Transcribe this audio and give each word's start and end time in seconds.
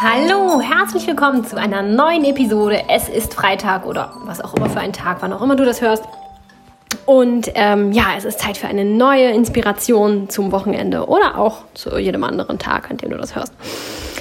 Hallo, 0.00 0.60
herzlich 0.60 1.08
willkommen 1.08 1.44
zu 1.44 1.56
einer 1.56 1.82
neuen 1.82 2.24
Episode. 2.24 2.84
Es 2.88 3.08
ist 3.08 3.34
Freitag 3.34 3.86
oder 3.86 4.12
was 4.24 4.40
auch 4.40 4.54
immer 4.54 4.70
für 4.70 4.78
ein 4.78 4.92
Tag, 4.92 5.16
wann 5.20 5.32
auch 5.32 5.42
immer 5.42 5.56
du 5.56 5.64
das 5.64 5.80
hörst. 5.80 6.04
Und 7.06 7.50
ähm, 7.54 7.90
ja, 7.90 8.14
es 8.16 8.24
ist 8.24 8.38
Zeit 8.38 8.56
für 8.56 8.68
eine 8.68 8.84
neue 8.84 9.30
Inspiration 9.30 10.28
zum 10.28 10.52
Wochenende 10.52 11.08
oder 11.08 11.38
auch 11.38 11.64
zu 11.74 11.98
jedem 11.98 12.22
anderen 12.22 12.60
Tag, 12.60 12.88
an 12.88 12.98
dem 12.98 13.10
du 13.10 13.16
das 13.16 13.34
hörst. 13.34 13.52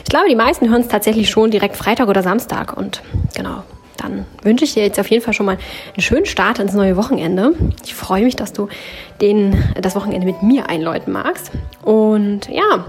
Ich 0.03 0.09
glaube, 0.09 0.27
die 0.27 0.35
meisten 0.35 0.71
hören 0.71 0.81
es 0.81 0.87
tatsächlich 0.87 1.29
schon 1.29 1.51
direkt 1.51 1.75
Freitag 1.75 2.07
oder 2.07 2.23
Samstag. 2.23 2.75
Und 2.75 3.03
genau, 3.35 3.61
dann 3.97 4.25
wünsche 4.43 4.65
ich 4.65 4.73
dir 4.73 4.83
jetzt 4.83 4.99
auf 4.99 5.09
jeden 5.09 5.23
Fall 5.23 5.33
schon 5.33 5.45
mal 5.45 5.57
einen 5.93 6.01
schönen 6.01 6.25
Start 6.25 6.59
ins 6.59 6.73
neue 6.73 6.95
Wochenende. 6.97 7.53
Ich 7.83 7.95
freue 7.95 8.23
mich, 8.23 8.35
dass 8.35 8.53
du 8.53 8.67
den, 9.21 9.63
das 9.81 9.95
Wochenende 9.95 10.25
mit 10.25 10.43
mir 10.43 10.69
einläuten 10.69 11.11
magst. 11.11 11.51
Und 11.83 12.49
ja, 12.49 12.85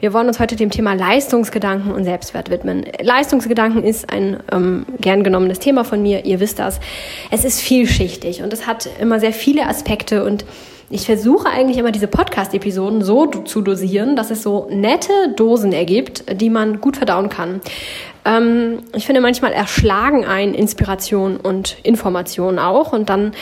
wir 0.00 0.12
wollen 0.12 0.28
uns 0.28 0.38
heute 0.38 0.56
dem 0.56 0.70
Thema 0.70 0.94
Leistungsgedanken 0.94 1.92
und 1.92 2.04
Selbstwert 2.04 2.50
widmen. 2.50 2.84
Leistungsgedanken 3.00 3.82
ist 3.82 4.10
ein 4.10 4.38
ähm, 4.52 4.86
gern 5.00 5.24
genommenes 5.24 5.58
Thema 5.58 5.84
von 5.84 6.02
mir. 6.02 6.24
Ihr 6.24 6.40
wisst 6.40 6.58
das. 6.58 6.80
Es 7.30 7.44
ist 7.44 7.60
vielschichtig 7.60 8.42
und 8.42 8.52
es 8.52 8.66
hat 8.66 8.88
immer 9.00 9.20
sehr 9.20 9.32
viele 9.32 9.66
Aspekte 9.66 10.24
und 10.24 10.44
ich 10.90 11.04
versuche 11.04 11.50
eigentlich 11.50 11.76
immer 11.76 11.92
diese 11.92 12.06
Podcast-Episoden 12.06 13.02
so 13.02 13.26
zu 13.26 13.60
dosieren, 13.60 14.16
dass 14.16 14.30
es 14.30 14.42
so 14.42 14.68
nette 14.70 15.12
Dosen 15.36 15.72
ergibt, 15.72 16.40
die 16.40 16.48
man 16.48 16.80
gut 16.80 16.96
verdauen 16.96 17.28
kann. 17.28 17.60
Ähm, 18.24 18.80
ich 18.94 19.06
finde, 19.06 19.20
manchmal 19.20 19.52
erschlagen 19.52 20.24
ein 20.24 20.54
Inspiration 20.54 21.36
und 21.36 21.76
Information 21.82 22.58
auch. 22.58 22.92
Und 22.92 23.08
dann 23.08 23.32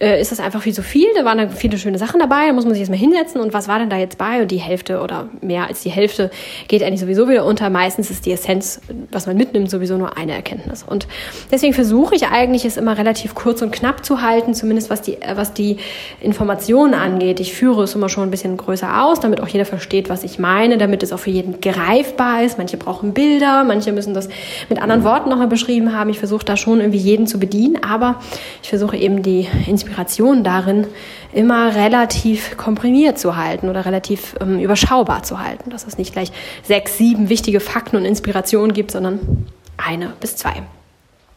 äh, 0.00 0.20
ist 0.20 0.32
das 0.32 0.40
einfach 0.40 0.62
viel 0.62 0.74
zu 0.74 0.82
viel. 0.82 1.06
Da 1.16 1.24
waren 1.24 1.38
dann 1.38 1.50
viele 1.50 1.78
schöne 1.78 1.98
Sachen 1.98 2.20
dabei. 2.20 2.46
Da 2.46 2.52
muss 2.52 2.64
man 2.64 2.74
sich 2.74 2.80
erstmal 2.80 2.98
hinsetzen. 2.98 3.40
Und 3.40 3.52
was 3.52 3.68
war 3.68 3.78
denn 3.78 3.90
da 3.90 3.96
jetzt 3.96 4.18
bei? 4.18 4.42
Und 4.42 4.50
die 4.50 4.58
Hälfte 4.58 5.00
oder 5.00 5.28
mehr 5.40 5.66
als 5.66 5.82
die 5.82 5.90
Hälfte 5.90 6.30
geht 6.68 6.82
eigentlich 6.82 7.00
sowieso 7.00 7.28
wieder 7.28 7.44
unter. 7.44 7.70
Meistens 7.70 8.10
ist 8.10 8.26
die 8.26 8.32
Essenz, 8.32 8.80
was 9.10 9.26
man 9.26 9.36
mitnimmt, 9.36 9.70
sowieso 9.70 9.96
nur 9.96 10.16
eine 10.16 10.34
Erkenntnis. 10.34 10.82
Und 10.82 11.06
deswegen 11.50 11.74
versuche 11.74 12.14
ich 12.14 12.26
eigentlich, 12.28 12.64
es 12.64 12.76
immer 12.76 12.98
relativ 12.98 13.34
kurz 13.34 13.62
und 13.62 13.72
knapp 13.72 14.04
zu 14.04 14.22
halten, 14.22 14.54
zumindest 14.54 14.90
was 14.90 15.02
die, 15.02 15.20
äh, 15.22 15.36
was 15.36 15.52
die 15.52 15.78
Informationen 16.20 16.94
angeht. 16.94 17.40
Ich 17.40 17.54
führe 17.54 17.84
es 17.84 17.94
immer 17.94 18.08
schon 18.08 18.24
ein 18.24 18.30
bisschen 18.30 18.56
größer 18.56 19.02
aus, 19.02 19.20
damit 19.20 19.40
auch 19.40 19.48
jeder 19.48 19.64
versteht, 19.64 20.08
was 20.08 20.24
ich 20.24 20.38
meine, 20.38 20.78
damit 20.78 21.02
es 21.02 21.12
auch 21.12 21.18
für 21.18 21.30
jeden 21.30 21.60
greifbar 21.60 22.42
ist. 22.42 22.58
Manche 22.58 22.76
brauchen 22.76 23.12
Bilder, 23.12 23.64
manche 23.64 23.92
müssen 23.92 24.14
das 24.14 24.28
mit 24.68 24.80
anderen 24.80 25.04
Worten 25.04 25.28
nochmal 25.28 25.48
beschrieben 25.48 25.94
haben. 25.94 26.10
Ich 26.10 26.18
versuche 26.18 26.44
da 26.44 26.56
schon 26.56 26.80
irgendwie 26.80 26.98
jeden 26.98 27.26
zu 27.26 27.38
bedienen, 27.38 27.82
aber 27.82 28.20
ich 28.62 28.68
versuche 28.68 28.96
eben 28.96 29.22
die 29.22 29.48
Inspiration 29.66 30.44
darin 30.44 30.86
immer 31.32 31.74
relativ 31.74 32.56
komprimiert 32.56 33.18
zu 33.18 33.36
halten 33.36 33.68
oder 33.68 33.84
relativ 33.84 34.34
ähm, 34.40 34.58
überschaubar 34.58 35.22
zu 35.22 35.40
halten, 35.40 35.70
dass 35.70 35.86
es 35.86 35.98
nicht 35.98 36.12
gleich 36.12 36.32
sechs, 36.62 36.96
sieben 36.96 37.28
wichtige 37.28 37.60
Fakten 37.60 37.96
und 37.96 38.04
Inspirationen 38.04 38.72
gibt, 38.72 38.90
sondern 38.90 39.46
eine 39.76 40.12
bis 40.20 40.36
zwei. 40.36 40.62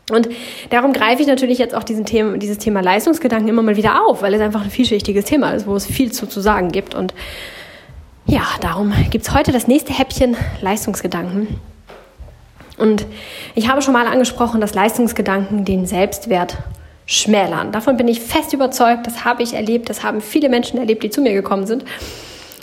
Und 0.10 0.30
darum 0.70 0.94
greife 0.94 1.22
ich 1.22 1.28
natürlich 1.28 1.60
jetzt 1.60 1.76
auch 1.76 1.84
diesen 1.84 2.06
Thema, 2.06 2.38
dieses 2.38 2.58
Thema 2.58 2.82
Leistungsgedanken 2.82 3.48
immer 3.48 3.62
mal 3.62 3.76
wieder 3.76 4.06
auf, 4.08 4.22
weil 4.22 4.34
es 4.34 4.42
einfach 4.42 4.64
ein 4.64 4.72
vielschichtiges 4.72 5.26
Thema 5.26 5.52
ist, 5.52 5.68
wo 5.68 5.76
es 5.76 5.86
viel 5.86 6.12
zu, 6.12 6.28
zu 6.28 6.42
sagen 6.42 6.72
gibt. 6.72 6.96
Und 6.96 7.14
ja, 8.26 8.44
darum 8.62 8.94
gibt 9.10 9.28
es 9.28 9.34
heute 9.34 9.52
das 9.52 9.68
nächste 9.68 9.94
Häppchen 9.94 10.36
Leistungsgedanken. 10.62 11.60
Und 12.80 13.06
ich 13.56 13.70
habe 13.70 13.82
schon 13.82 13.94
mal 13.94 14.08
angesprochen, 14.08 14.62
dass 14.62 14.74
Leistungsgedanken 14.74 15.66
den 15.66 15.86
Selbstwert 15.86 16.58
schmälern. 17.06 17.72
Davon 17.72 17.98
bin 17.98 18.08
ich 18.08 18.22
fest 18.22 18.54
überzeugt, 18.54 19.08
das 19.08 19.26
habe 19.26 19.44
ich 19.44 19.54
erlebt, 19.54 19.90
das 19.90 20.04
haben 20.04 20.22
viele 20.22 20.48
Menschen 20.48 20.78
erlebt, 20.78 21.04
die 21.04 21.10
zu 21.10 21.22
mir 21.22 21.34
gekommen 21.34 21.66
sind. 21.66 21.84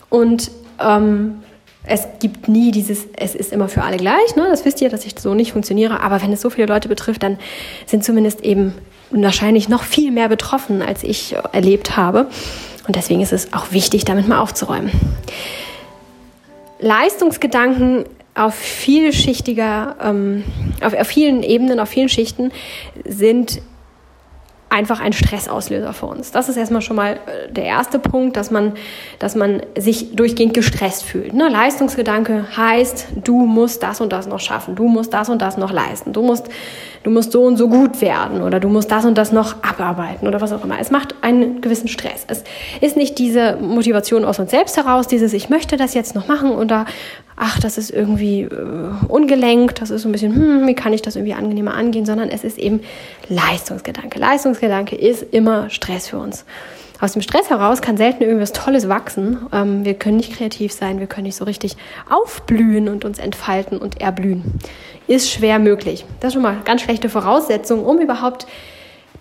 Und 0.08 0.50
ähm, 0.80 1.42
es 1.84 2.06
gibt 2.20 2.48
nie 2.48 2.70
dieses, 2.70 3.06
es 3.16 3.34
ist 3.34 3.52
immer 3.52 3.68
für 3.68 3.82
alle 3.82 3.96
gleich, 3.96 4.36
ne? 4.36 4.46
das 4.50 4.64
wisst 4.64 4.80
ihr, 4.80 4.88
dass 4.88 5.04
ich 5.04 5.18
so 5.18 5.34
nicht 5.34 5.52
funktioniere, 5.52 6.00
aber 6.00 6.22
wenn 6.22 6.32
es 6.32 6.40
so 6.40 6.50
viele 6.50 6.66
Leute 6.66 6.88
betrifft, 6.88 7.22
dann 7.22 7.38
sind 7.86 8.04
zumindest 8.04 8.40
eben 8.42 8.74
wahrscheinlich 9.10 9.68
noch 9.68 9.82
viel 9.82 10.10
mehr 10.10 10.28
betroffen, 10.28 10.82
als 10.82 11.02
ich 11.02 11.36
erlebt 11.52 11.96
habe. 11.96 12.28
Und 12.86 12.96
deswegen 12.96 13.20
ist 13.20 13.32
es 13.32 13.52
auch 13.52 13.72
wichtig, 13.72 14.04
damit 14.04 14.28
mal 14.28 14.40
aufzuräumen. 14.40 14.90
Leistungsgedanken 16.78 18.04
auf 18.36 18.54
vielschichtiger, 18.54 19.96
ähm, 20.02 20.44
auf, 20.82 20.94
auf 20.94 21.06
vielen 21.06 21.42
Ebenen, 21.42 21.80
auf 21.80 21.88
vielen 21.88 22.08
Schichten 22.08 22.52
sind 23.04 23.62
einfach 24.68 25.00
ein 25.00 25.12
Stressauslöser 25.12 25.92
für 25.92 26.06
uns. 26.06 26.32
Das 26.32 26.48
ist 26.48 26.56
erstmal 26.56 26.82
schon 26.82 26.96
mal 26.96 27.14
äh, 27.14 27.52
der 27.52 27.64
erste 27.64 27.98
Punkt, 27.98 28.36
dass 28.36 28.50
man, 28.50 28.72
dass 29.18 29.36
man 29.36 29.62
sich 29.78 30.14
durchgehend 30.16 30.54
gestresst 30.54 31.04
fühlt. 31.04 31.32
Ne? 31.32 31.48
Leistungsgedanke 31.48 32.44
heißt, 32.56 33.08
du 33.24 33.46
musst 33.46 33.82
das 33.82 34.00
und 34.00 34.12
das 34.12 34.26
noch 34.26 34.40
schaffen, 34.40 34.74
du 34.74 34.88
musst 34.88 35.14
das 35.14 35.28
und 35.28 35.40
das 35.40 35.56
noch 35.56 35.72
leisten, 35.72 36.12
du 36.12 36.20
musst, 36.20 36.48
du 37.04 37.10
musst 37.10 37.32
so 37.32 37.44
und 37.44 37.56
so 37.56 37.68
gut 37.68 38.00
werden 38.00 38.42
oder 38.42 38.58
du 38.58 38.68
musst 38.68 38.90
das 38.90 39.04
und 39.04 39.16
das 39.16 39.32
noch 39.32 39.62
abarbeiten 39.62 40.26
oder 40.26 40.40
was 40.40 40.52
auch 40.52 40.64
immer. 40.64 40.78
Es 40.80 40.90
macht 40.90 41.14
einen 41.22 41.60
gewissen 41.60 41.88
Stress. 41.88 42.26
Es 42.26 42.42
ist 42.80 42.96
nicht 42.96 43.18
diese 43.18 43.56
Motivation 43.56 44.24
aus 44.24 44.40
uns 44.40 44.50
selbst 44.50 44.76
heraus, 44.76 45.06
dieses 45.06 45.32
ich 45.32 45.48
möchte 45.48 45.76
das 45.76 45.94
jetzt 45.94 46.14
noch 46.14 46.26
machen 46.26 46.50
oder 46.50 46.86
ach, 47.36 47.60
das 47.60 47.78
ist 47.78 47.90
irgendwie 47.90 48.42
äh, 48.42 48.48
ungelenkt, 49.08 49.80
das 49.80 49.90
ist 49.90 50.02
so 50.02 50.08
ein 50.08 50.12
bisschen, 50.12 50.34
hm, 50.34 50.66
wie 50.66 50.74
kann 50.74 50.92
ich 50.92 51.02
das 51.02 51.16
irgendwie 51.16 51.34
angenehmer 51.34 51.74
angehen, 51.74 52.06
sondern 52.06 52.30
es 52.30 52.44
ist 52.44 52.58
eben 52.58 52.80
Leistungsgedanke. 53.28 54.18
Leistungsgedanke 54.18 54.96
ist 54.96 55.22
immer 55.22 55.70
Stress 55.70 56.08
für 56.08 56.18
uns. 56.18 56.44
Aus 56.98 57.12
dem 57.12 57.20
Stress 57.20 57.50
heraus 57.50 57.82
kann 57.82 57.98
selten 57.98 58.22
irgendwas 58.22 58.52
Tolles 58.52 58.88
wachsen. 58.88 59.38
Ähm, 59.52 59.84
wir 59.84 59.94
können 59.94 60.16
nicht 60.16 60.32
kreativ 60.32 60.72
sein, 60.72 60.98
wir 60.98 61.06
können 61.06 61.26
nicht 61.26 61.36
so 61.36 61.44
richtig 61.44 61.76
aufblühen 62.08 62.88
und 62.88 63.04
uns 63.04 63.18
entfalten 63.18 63.76
und 63.78 64.00
erblühen. 64.00 64.44
Ist 65.06 65.30
schwer 65.30 65.58
möglich. 65.58 66.06
Das 66.20 66.28
ist 66.28 66.34
schon 66.34 66.42
mal 66.42 66.56
ganz 66.64 66.80
schlechte 66.80 67.10
Voraussetzung, 67.10 67.84
um 67.84 68.00
überhaupt 68.00 68.46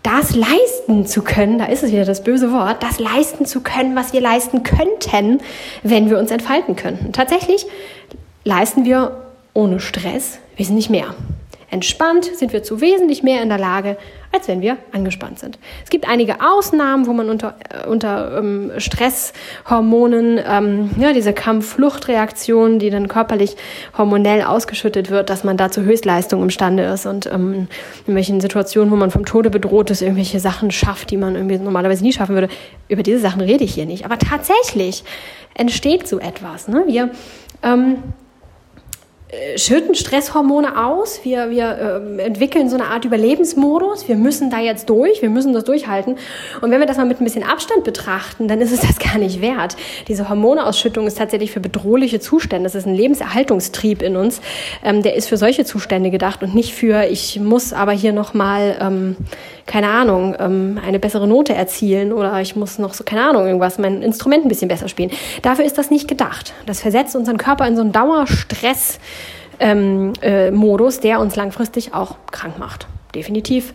das 0.05 0.35
leisten 0.35 1.07
zu 1.07 1.23
können, 1.23 1.57
da 1.57 1.65
ist 1.65 1.81
es 1.81 1.91
wieder 1.91 2.05
das 2.05 2.23
böse 2.23 2.51
Wort, 2.53 2.83
das 2.83 2.99
leisten 2.99 3.47
zu 3.47 3.61
können, 3.61 3.95
was 3.95 4.13
wir 4.13 4.21
leisten 4.21 4.61
könnten, 4.61 5.39
wenn 5.81 6.11
wir 6.11 6.19
uns 6.19 6.29
entfalten 6.29 6.75
könnten. 6.75 7.11
Tatsächlich 7.11 7.65
leisten 8.45 8.85
wir 8.85 9.25
ohne 9.53 9.81
Stress 9.81 10.39
wesentlich 10.55 10.89
mehr. 10.89 11.13
Entspannt 11.71 12.25
sind 12.25 12.53
wir 12.53 12.63
zu 12.63 12.79
wesentlich 12.79 13.23
mehr 13.23 13.41
in 13.41 13.49
der 13.49 13.57
Lage, 13.57 13.97
als 14.31 14.47
wenn 14.47 14.61
wir 14.61 14.77
angespannt 14.91 15.39
sind. 15.39 15.57
Es 15.83 15.89
gibt 15.89 16.07
einige 16.07 16.35
Ausnahmen, 16.39 17.07
wo 17.07 17.11
man 17.11 17.29
unter, 17.29 17.55
äh, 17.69 17.87
unter 17.87 18.37
ähm, 18.37 18.71
Stresshormonen, 18.77 20.39
ähm, 20.47 20.91
ja, 20.97 21.11
diese 21.11 21.33
Kampf-Flucht-Reaktion, 21.33 22.79
die 22.79 22.91
dann 22.91 23.07
körperlich 23.07 23.57
hormonell 23.97 24.43
ausgeschüttet 24.43 25.09
wird, 25.09 25.29
dass 25.29 25.43
man 25.43 25.57
da 25.57 25.71
zu 25.71 25.81
Höchstleistung 25.81 26.43
imstande 26.43 26.83
ist 26.83 27.07
und 27.07 27.25
ähm, 27.25 27.67
in 28.05 28.15
welchen 28.15 28.39
Situationen, 28.39 28.91
wo 28.91 28.95
man 28.95 29.09
vom 29.09 29.25
Tode 29.25 29.49
bedroht 29.49 29.89
ist, 29.89 30.01
irgendwelche 30.01 30.39
Sachen 30.39 30.69
schafft, 30.71 31.09
die 31.11 31.17
man 31.17 31.35
irgendwie 31.35 31.57
normalerweise 31.57 32.03
nie 32.03 32.13
schaffen 32.13 32.35
würde. 32.35 32.49
Über 32.87 33.01
diese 33.01 33.19
Sachen 33.19 33.41
rede 33.41 33.63
ich 33.63 33.73
hier 33.73 33.85
nicht. 33.85 34.05
Aber 34.05 34.19
tatsächlich 34.19 35.03
entsteht 35.55 36.07
so 36.07 36.19
etwas. 36.19 36.67
Ne? 36.67 36.83
Wir 36.87 37.09
ähm, 37.63 37.95
äh, 37.95 38.24
schütten 39.57 39.95
Stresshormone 39.95 40.85
aus, 40.85 41.21
wir, 41.23 41.49
wir 41.49 42.01
äh, 42.17 42.21
entwickeln 42.23 42.69
so 42.69 42.75
eine 42.75 42.85
Art 42.85 43.05
Überlebensmodus, 43.05 44.07
wir 44.07 44.15
müssen 44.15 44.49
da 44.49 44.59
jetzt 44.59 44.89
durch, 44.89 45.21
wir 45.21 45.29
müssen 45.29 45.53
das 45.53 45.63
durchhalten. 45.63 46.17
Und 46.61 46.71
wenn 46.71 46.79
wir 46.79 46.87
das 46.87 46.97
mal 46.97 47.05
mit 47.05 47.19
ein 47.19 47.23
bisschen 47.23 47.43
Abstand 47.43 47.83
betrachten, 47.83 48.47
dann 48.47 48.61
ist 48.61 48.71
es 48.71 48.79
das 48.87 48.99
gar 48.99 49.17
nicht 49.17 49.41
wert. 49.41 49.75
Diese 50.07 50.29
Hormoneausschüttung 50.29 51.07
ist 51.07 51.17
tatsächlich 51.17 51.51
für 51.51 51.59
bedrohliche 51.59 52.19
Zustände, 52.19 52.65
das 52.65 52.75
ist 52.75 52.85
ein 52.85 52.95
Lebenserhaltungstrieb 52.95 54.01
in 54.01 54.15
uns, 54.15 54.41
ähm, 54.83 55.01
der 55.01 55.15
ist 55.15 55.27
für 55.27 55.37
solche 55.37 55.65
Zustände 55.65 56.09
gedacht 56.09 56.43
und 56.43 56.55
nicht 56.55 56.73
für, 56.73 57.05
ich 57.05 57.39
muss 57.39 57.73
aber 57.73 57.91
hier 57.91 58.13
nochmal, 58.13 58.77
ähm, 58.79 59.15
keine 59.65 59.89
Ahnung, 59.89 60.35
ähm, 60.39 60.79
eine 60.85 60.99
bessere 60.99 61.27
Note 61.27 61.53
erzielen 61.53 62.13
oder 62.13 62.39
ich 62.41 62.55
muss 62.55 62.77
noch 62.77 62.93
so, 62.93 63.03
keine 63.03 63.27
Ahnung, 63.27 63.45
irgendwas, 63.45 63.77
mein 63.77 64.01
Instrument 64.01 64.45
ein 64.45 64.49
bisschen 64.49 64.67
besser 64.67 64.87
spielen. 64.87 65.11
Dafür 65.41 65.65
ist 65.65 65.77
das 65.77 65.89
nicht 65.89 66.07
gedacht. 66.07 66.53
Das 66.65 66.81
versetzt 66.81 67.15
unseren 67.15 67.37
Körper 67.37 67.67
in 67.67 67.75
so 67.75 67.81
einen 67.81 67.91
Dauerstress, 67.91 68.99
ähm, 69.59 70.13
äh, 70.21 70.51
Modus, 70.51 70.99
der 70.99 71.19
uns 71.19 71.35
langfristig 71.35 71.93
auch 71.93 72.17
krank 72.31 72.59
macht. 72.59 72.87
Definitiv 73.15 73.73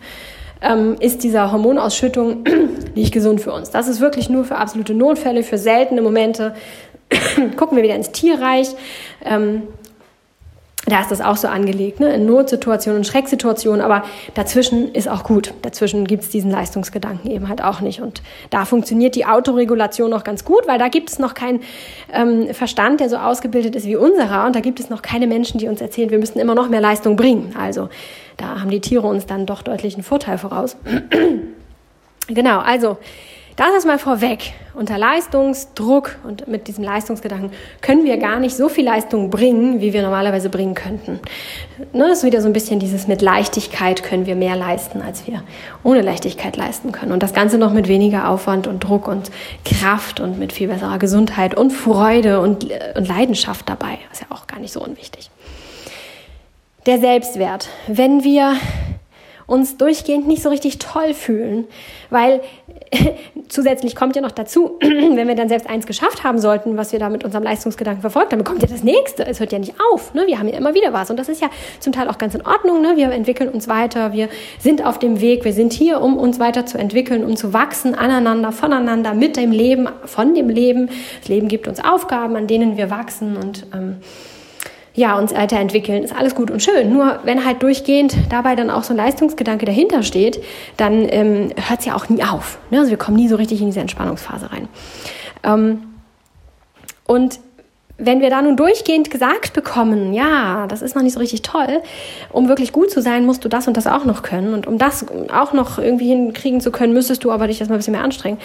ähm, 0.61 0.95
ist 0.99 1.23
dieser 1.23 1.51
Hormonausschüttung 1.51 2.43
nicht 2.95 3.13
gesund 3.13 3.41
für 3.41 3.51
uns. 3.51 3.71
Das 3.71 3.87
ist 3.87 3.99
wirklich 3.99 4.29
nur 4.29 4.45
für 4.45 4.55
absolute 4.55 4.93
Notfälle, 4.93 5.43
für 5.43 5.57
seltene 5.57 6.01
Momente. 6.01 6.55
Gucken 7.57 7.75
wir 7.75 7.83
wieder 7.83 7.95
ins 7.95 8.11
Tierreich. 8.11 8.69
Ähm, 9.25 9.63
da 10.87 10.99
ist 10.99 11.11
das 11.11 11.21
auch 11.21 11.37
so 11.37 11.47
angelegt, 11.47 11.99
ne? 11.99 12.11
in 12.13 12.25
Notsituationen, 12.25 13.03
Schrecksituationen, 13.03 13.81
aber 13.81 14.03
dazwischen 14.33 14.91
ist 14.93 15.07
auch 15.07 15.23
gut. 15.23 15.53
Dazwischen 15.61 16.05
gibt 16.05 16.23
es 16.23 16.29
diesen 16.29 16.49
Leistungsgedanken 16.49 17.29
eben 17.29 17.49
halt 17.49 17.63
auch 17.63 17.81
nicht. 17.81 18.01
Und 18.01 18.23
da 18.49 18.65
funktioniert 18.65 19.15
die 19.15 19.27
Autoregulation 19.27 20.09
noch 20.09 20.23
ganz 20.23 20.43
gut, 20.43 20.67
weil 20.67 20.79
da 20.79 20.87
gibt 20.87 21.11
es 21.11 21.19
noch 21.19 21.35
keinen 21.35 21.61
ähm, 22.11 22.51
Verstand, 22.53 22.99
der 22.99 23.09
so 23.09 23.17
ausgebildet 23.17 23.75
ist 23.75 23.85
wie 23.85 23.95
unserer. 23.95 24.47
Und 24.47 24.55
da 24.55 24.59
gibt 24.59 24.79
es 24.79 24.89
noch 24.89 25.03
keine 25.03 25.27
Menschen, 25.27 25.59
die 25.59 25.67
uns 25.67 25.81
erzählen, 25.81 26.09
wir 26.09 26.17
müssen 26.17 26.39
immer 26.39 26.55
noch 26.55 26.67
mehr 26.67 26.81
Leistung 26.81 27.15
bringen. 27.15 27.53
Also 27.59 27.89
da 28.37 28.59
haben 28.59 28.71
die 28.71 28.81
Tiere 28.81 29.05
uns 29.05 29.27
dann 29.27 29.45
doch 29.45 29.61
deutlich 29.61 29.93
einen 29.93 30.03
Vorteil 30.03 30.39
voraus. 30.39 30.77
genau, 32.27 32.59
also 32.59 32.97
Das 33.61 33.75
ist 33.77 33.85
mal 33.85 33.99
vorweg. 33.99 34.53
Unter 34.73 34.97
Leistungsdruck 34.97 36.15
und 36.23 36.47
mit 36.47 36.67
diesem 36.67 36.83
Leistungsgedanken 36.83 37.51
können 37.81 38.05
wir 38.05 38.17
gar 38.17 38.39
nicht 38.39 38.55
so 38.55 38.69
viel 38.69 38.85
Leistung 38.85 39.29
bringen, 39.29 39.81
wie 39.81 39.93
wir 39.93 40.01
normalerweise 40.01 40.49
bringen 40.49 40.73
könnten. 40.73 41.19
Ne, 41.93 42.07
das 42.07 42.19
ist 42.19 42.23
wieder 42.23 42.41
so 42.41 42.47
ein 42.47 42.53
bisschen 42.53 42.79
dieses 42.79 43.07
mit 43.07 43.21
Leichtigkeit 43.21 44.01
können 44.01 44.25
wir 44.25 44.35
mehr 44.35 44.55
leisten, 44.55 45.03
als 45.03 45.27
wir 45.27 45.43
ohne 45.83 46.01
Leichtigkeit 46.01 46.57
leisten 46.57 46.91
können. 46.91 47.11
Und 47.11 47.21
das 47.21 47.35
Ganze 47.35 47.59
noch 47.59 47.71
mit 47.71 47.87
weniger 47.87 48.29
Aufwand 48.29 48.65
und 48.65 48.79
Druck 48.79 49.07
und 49.07 49.29
Kraft 49.63 50.19
und 50.19 50.39
mit 50.39 50.53
viel 50.53 50.67
besserer 50.67 50.97
Gesundheit 50.97 51.53
und 51.53 51.69
Freude 51.69 52.41
und, 52.41 52.63
und 52.95 53.07
Leidenschaft 53.07 53.69
dabei. 53.69 53.99
Ist 54.11 54.21
ja 54.21 54.27
auch 54.31 54.47
gar 54.47 54.59
nicht 54.59 54.73
so 54.73 54.83
unwichtig. 54.83 55.29
Der 56.87 56.97
Selbstwert. 56.97 57.69
Wenn 57.85 58.23
wir 58.23 58.55
uns 59.51 59.75
durchgehend 59.75 60.27
nicht 60.27 60.41
so 60.41 60.49
richtig 60.49 60.79
toll 60.79 61.13
fühlen, 61.13 61.65
weil 62.09 62.39
zusätzlich 63.49 63.95
kommt 63.95 64.15
ja 64.15 64.21
noch 64.21 64.31
dazu, 64.31 64.77
wenn 64.81 65.27
wir 65.27 65.35
dann 65.35 65.49
selbst 65.49 65.69
eins 65.69 65.85
geschafft 65.85 66.23
haben 66.23 66.39
sollten, 66.39 66.77
was 66.77 66.93
wir 66.93 66.99
da 66.99 67.09
mit 67.09 67.25
unserem 67.25 67.43
Leistungsgedanken 67.43 68.01
verfolgt 68.01 68.31
haben, 68.31 68.43
kommt 68.45 68.61
ja 68.61 68.69
das 68.69 68.83
nächste. 68.83 69.25
Es 69.25 69.41
hört 69.41 69.51
ja 69.51 69.59
nicht 69.59 69.75
auf. 69.91 70.13
Ne? 70.13 70.23
Wir 70.25 70.39
haben 70.39 70.47
ja 70.47 70.57
immer 70.57 70.73
wieder 70.73 70.93
was 70.93 71.09
und 71.09 71.17
das 71.17 71.27
ist 71.27 71.41
ja 71.41 71.49
zum 71.81 71.91
Teil 71.91 72.07
auch 72.07 72.17
ganz 72.17 72.33
in 72.33 72.45
Ordnung. 72.45 72.81
Ne? 72.81 72.93
Wir 72.95 73.11
entwickeln 73.11 73.49
uns 73.49 73.67
weiter, 73.67 74.13
wir 74.13 74.29
sind 74.57 74.85
auf 74.85 74.99
dem 74.99 75.19
Weg, 75.19 75.43
wir 75.43 75.53
sind 75.53 75.73
hier, 75.73 76.01
um 76.01 76.17
uns 76.17 76.39
weiterzuentwickeln, 76.39 77.25
um 77.25 77.35
zu 77.35 77.51
wachsen, 77.51 77.93
aneinander, 77.93 78.53
voneinander, 78.53 79.13
mit 79.13 79.35
dem 79.35 79.51
Leben, 79.51 79.89
von 80.05 80.33
dem 80.33 80.47
Leben. 80.47 80.89
Das 81.19 81.27
Leben 81.27 81.49
gibt 81.49 81.67
uns 81.67 81.83
Aufgaben, 81.83 82.37
an 82.37 82.47
denen 82.47 82.77
wir 82.77 82.89
wachsen 82.89 83.35
und 83.35 83.67
ähm, 83.73 83.97
ja, 84.93 85.17
uns 85.17 85.33
weiterentwickeln, 85.33 86.03
ist 86.03 86.15
alles 86.15 86.35
gut 86.35 86.51
und 86.51 86.61
schön. 86.61 86.91
Nur 86.91 87.19
wenn 87.23 87.45
halt 87.45 87.63
durchgehend 87.63 88.15
dabei 88.29 88.55
dann 88.55 88.69
auch 88.69 88.83
so 88.83 88.93
ein 88.93 88.97
Leistungsgedanke 88.97 89.65
dahinter 89.65 90.03
steht, 90.03 90.43
dann 90.77 91.07
ähm, 91.09 91.49
hört 91.67 91.79
es 91.79 91.85
ja 91.85 91.95
auch 91.95 92.09
nie 92.09 92.23
auf. 92.23 92.59
Ne? 92.71 92.79
Also 92.79 92.91
wir 92.91 92.97
kommen 92.97 93.17
nie 93.17 93.27
so 93.27 93.37
richtig 93.37 93.61
in 93.61 93.67
diese 93.67 93.79
Entspannungsphase 93.79 94.51
rein. 94.51 94.67
Ähm, 95.43 95.83
und 97.07 97.39
wenn 98.03 98.19
wir 98.19 98.29
da 98.31 98.41
nun 98.41 98.57
durchgehend 98.57 99.11
gesagt 99.11 99.53
bekommen, 99.53 100.11
ja, 100.11 100.65
das 100.67 100.81
ist 100.81 100.95
noch 100.95 101.03
nicht 101.03 101.13
so 101.13 101.19
richtig 101.19 101.43
toll, 101.43 101.81
um 102.31 102.47
wirklich 102.47 102.73
gut 102.73 102.89
zu 102.89 103.01
sein, 103.01 103.25
musst 103.25 103.45
du 103.45 103.49
das 103.49 103.67
und 103.67 103.77
das 103.77 103.85
auch 103.85 104.05
noch 104.05 104.23
können. 104.23 104.53
Und 104.53 104.65
um 104.65 104.77
das 104.77 105.05
auch 105.31 105.53
noch 105.53 105.77
irgendwie 105.77 106.07
hinkriegen 106.07 106.61
zu 106.61 106.71
können, 106.71 106.93
müsstest 106.93 107.23
du 107.23 107.31
aber 107.31 107.47
dich 107.47 107.59
erstmal 107.59 107.77
ein 107.77 107.79
bisschen 107.79 107.93
mehr 107.93 108.03
anstrengen. 108.03 108.39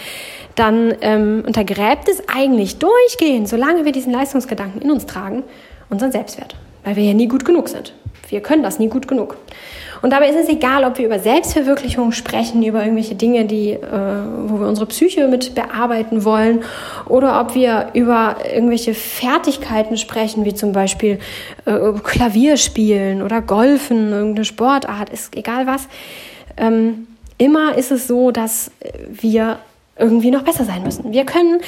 Dann 0.56 0.94
ähm, 1.00 1.42
untergräbt 1.46 2.08
es 2.08 2.22
eigentlich 2.28 2.78
durchgehend, 2.78 3.48
solange 3.48 3.84
wir 3.86 3.92
diesen 3.92 4.12
Leistungsgedanken 4.12 4.82
in 4.82 4.90
uns 4.90 5.06
tragen, 5.06 5.42
unseren 5.90 6.12
Selbstwert, 6.12 6.56
weil 6.84 6.96
wir 6.96 7.04
ja 7.04 7.14
nie 7.14 7.28
gut 7.28 7.44
genug 7.44 7.68
sind. 7.68 7.94
Wir 8.28 8.40
können 8.40 8.62
das 8.62 8.78
nie 8.78 8.88
gut 8.88 9.06
genug. 9.06 9.36
Und 10.02 10.12
dabei 10.12 10.28
ist 10.28 10.36
es 10.36 10.48
egal, 10.48 10.84
ob 10.84 10.98
wir 10.98 11.06
über 11.06 11.18
Selbstverwirklichung 11.18 12.12
sprechen, 12.12 12.62
über 12.62 12.82
irgendwelche 12.82 13.14
Dinge, 13.14 13.44
die, 13.44 13.70
äh, 13.70 13.80
wo 14.46 14.60
wir 14.60 14.68
unsere 14.68 14.86
Psyche 14.86 15.26
mit 15.28 15.54
bearbeiten 15.54 16.24
wollen, 16.24 16.62
oder 17.06 17.40
ob 17.40 17.54
wir 17.54 17.88
über 17.94 18.36
irgendwelche 18.52 18.94
Fertigkeiten 18.94 19.96
sprechen, 19.96 20.44
wie 20.44 20.54
zum 20.54 20.72
Beispiel 20.72 21.18
äh, 21.64 21.92
Klavier 22.02 22.56
spielen 22.56 23.22
oder 23.22 23.40
Golfen, 23.40 24.12
irgendeine 24.12 24.44
Sportart, 24.44 25.10
ist 25.10 25.36
egal 25.36 25.66
was. 25.66 25.88
Ähm, 26.56 27.06
immer 27.38 27.76
ist 27.76 27.90
es 27.90 28.06
so, 28.06 28.30
dass 28.30 28.70
wir 29.08 29.58
irgendwie 29.98 30.30
noch 30.30 30.42
besser 30.42 30.64
sein 30.64 30.82
müssen. 30.82 31.12
Wir 31.12 31.24
können 31.24 31.60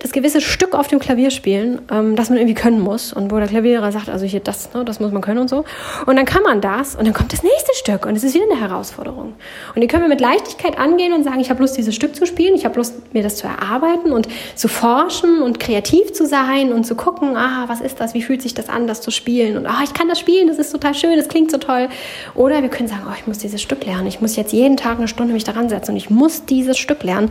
das 0.00 0.10
gewisse 0.10 0.40
Stück 0.40 0.74
auf 0.74 0.88
dem 0.88 0.98
Klavier 0.98 1.30
spielen, 1.30 1.80
ähm, 1.90 2.16
das 2.16 2.30
man 2.30 2.38
irgendwie 2.38 2.54
können 2.54 2.80
muss 2.80 3.12
und 3.12 3.30
wo 3.30 3.38
der 3.38 3.46
Klavierer 3.46 3.92
sagt, 3.92 4.08
also 4.08 4.26
hier 4.26 4.40
das, 4.40 4.74
ne, 4.74 4.84
das 4.84 4.98
muss 4.98 5.12
man 5.12 5.22
können 5.22 5.38
und 5.38 5.48
so. 5.48 5.64
Und 6.04 6.16
dann 6.16 6.24
kann 6.24 6.42
man 6.42 6.60
das 6.60 6.96
und 6.96 7.06
dann 7.06 7.14
kommt 7.14 7.32
das 7.32 7.44
nächste 7.44 7.72
Stück 7.74 8.04
und 8.06 8.16
es 8.16 8.24
ist 8.24 8.34
wieder 8.34 8.46
eine 8.50 8.60
Herausforderung. 8.60 9.34
Und 9.74 9.80
die 9.80 9.86
können 9.86 10.02
wir 10.02 10.08
mit 10.08 10.20
Leichtigkeit 10.20 10.78
angehen 10.78 11.12
und 11.12 11.22
sagen, 11.22 11.38
ich 11.38 11.48
habe 11.48 11.60
Lust, 11.60 11.76
dieses 11.76 11.94
Stück 11.94 12.16
zu 12.16 12.26
spielen, 12.26 12.56
ich 12.56 12.64
habe 12.64 12.76
Lust, 12.76 13.14
mir 13.14 13.22
das 13.22 13.36
zu 13.36 13.46
erarbeiten 13.46 14.10
und 14.10 14.26
zu 14.56 14.66
forschen 14.66 15.42
und 15.42 15.60
kreativ 15.60 16.12
zu 16.12 16.26
sein 16.26 16.72
und 16.72 16.84
zu 16.84 16.96
gucken, 16.96 17.36
ah, 17.36 17.64
was 17.68 17.80
ist 17.80 18.00
das, 18.00 18.14
wie 18.14 18.22
fühlt 18.22 18.42
sich 18.42 18.54
das 18.54 18.68
an, 18.68 18.88
das 18.88 19.00
zu 19.00 19.12
spielen 19.12 19.56
und 19.56 19.66
ah, 19.66 19.78
ich 19.84 19.94
kann 19.94 20.08
das 20.08 20.18
spielen, 20.18 20.48
das 20.48 20.58
ist 20.58 20.72
total 20.72 20.94
schön, 20.94 21.16
das 21.16 21.28
klingt 21.28 21.52
so 21.52 21.58
toll. 21.58 21.88
Oder 22.34 22.62
wir 22.62 22.68
können 22.68 22.88
sagen, 22.88 23.02
oh, 23.08 23.14
ich 23.16 23.28
muss 23.28 23.38
dieses 23.38 23.62
Stück 23.62 23.86
lernen, 23.86 24.08
ich 24.08 24.20
muss 24.20 24.34
jetzt 24.34 24.52
jeden 24.52 24.76
Tag 24.76 24.98
eine 24.98 25.06
Stunde 25.06 25.32
mich 25.32 25.44
daran 25.44 25.68
setzen 25.68 25.92
und 25.92 25.96
ich 25.96 26.10
muss 26.10 26.46
dieses 26.46 26.78
Stück 26.78 27.04
lernen 27.04 27.30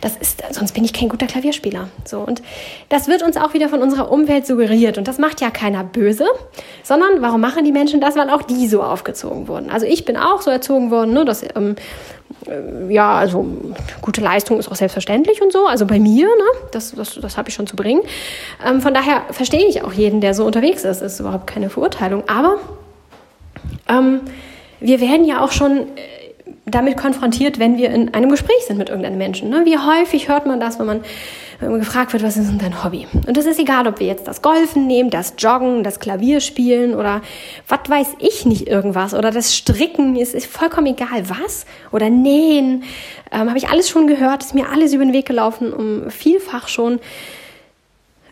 das 0.00 0.16
ist, 0.16 0.42
sonst 0.50 0.72
bin 0.72 0.84
ich 0.84 0.92
kein 0.92 1.08
guter 1.08 1.26
Klavierspieler. 1.26 1.88
So. 2.04 2.20
Und 2.20 2.42
das 2.88 3.08
wird 3.08 3.22
uns 3.22 3.36
auch 3.36 3.54
wieder 3.54 3.68
von 3.68 3.82
unserer 3.82 4.10
Umwelt 4.10 4.46
suggeriert. 4.46 4.98
Und 4.98 5.08
das 5.08 5.18
macht 5.18 5.40
ja 5.40 5.50
keiner 5.50 5.84
böse, 5.84 6.26
sondern 6.82 7.20
warum 7.20 7.40
machen 7.40 7.64
die 7.64 7.72
Menschen 7.72 8.00
das? 8.00 8.16
Weil 8.16 8.30
auch 8.30 8.42
die 8.42 8.66
so 8.68 8.82
aufgezogen 8.82 9.48
wurden. 9.48 9.70
Also 9.70 9.86
ich 9.86 10.04
bin 10.04 10.16
auch 10.16 10.40
so 10.42 10.50
erzogen 10.50 10.90
worden, 10.90 11.12
ne, 11.12 11.24
dass, 11.24 11.42
ähm, 11.42 11.76
äh, 12.46 12.92
ja, 12.92 13.14
also 13.14 13.46
gute 14.00 14.20
Leistung 14.20 14.58
ist 14.58 14.70
auch 14.70 14.76
selbstverständlich 14.76 15.42
und 15.42 15.52
so. 15.52 15.66
Also 15.66 15.86
bei 15.86 15.98
mir, 15.98 16.26
ne, 16.26 16.68
das, 16.72 16.92
das, 16.94 17.18
das 17.20 17.36
habe 17.36 17.48
ich 17.48 17.54
schon 17.54 17.66
zu 17.66 17.76
bringen. 17.76 18.02
Ähm, 18.66 18.80
von 18.80 18.94
daher 18.94 19.22
verstehe 19.30 19.66
ich 19.66 19.82
auch 19.82 19.92
jeden, 19.92 20.20
der 20.20 20.34
so 20.34 20.44
unterwegs 20.44 20.84
ist. 20.84 21.00
Das 21.00 21.12
ist 21.14 21.20
überhaupt 21.20 21.46
keine 21.46 21.70
Verurteilung. 21.70 22.24
Aber 22.28 22.56
ähm, 23.88 24.20
wir 24.80 25.00
werden 25.00 25.24
ja 25.24 25.44
auch 25.44 25.52
schon 25.52 25.86
damit 26.64 26.96
konfrontiert, 26.96 27.58
wenn 27.58 27.76
wir 27.76 27.90
in 27.90 28.14
einem 28.14 28.30
Gespräch 28.30 28.64
sind 28.66 28.78
mit 28.78 28.88
irgendeinem 28.88 29.18
Menschen. 29.18 29.50
Ne? 29.50 29.64
Wie 29.64 29.78
häufig 29.78 30.28
hört 30.28 30.46
man 30.46 30.60
das, 30.60 30.78
wenn 30.78 30.86
man, 30.86 31.00
gefragt 31.60 32.12
wird, 32.12 32.22
was 32.22 32.36
ist 32.36 32.48
denn 32.48 32.58
dein 32.58 32.82
Hobby? 32.82 33.06
Und 33.26 33.36
das 33.36 33.46
ist 33.46 33.58
egal, 33.58 33.86
ob 33.86 34.00
wir 34.00 34.06
jetzt 34.06 34.26
das 34.26 34.42
Golfen 34.42 34.86
nehmen, 34.86 35.10
das 35.10 35.34
Joggen, 35.38 35.84
das 35.84 36.00
Klavierspielen 36.00 36.94
oder 36.94 37.22
was 37.68 37.80
weiß 37.88 38.08
ich 38.18 38.44
nicht 38.46 38.66
irgendwas 38.66 39.14
oder 39.14 39.30
das 39.30 39.56
Stricken, 39.56 40.16
es 40.16 40.34
ist 40.34 40.46
vollkommen 40.46 40.86
egal 40.88 41.28
was 41.28 41.66
oder 41.90 42.10
Nähen, 42.10 42.84
ähm, 43.30 43.48
habe 43.48 43.58
ich 43.58 43.68
alles 43.68 43.88
schon 43.88 44.06
gehört, 44.06 44.42
ist 44.42 44.54
mir 44.54 44.70
alles 44.70 44.92
über 44.92 45.04
den 45.04 45.12
Weg 45.12 45.26
gelaufen, 45.26 45.72
um 45.72 46.10
vielfach 46.10 46.68
schon. 46.68 46.98